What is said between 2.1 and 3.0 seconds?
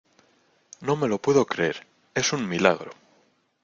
es un milagro.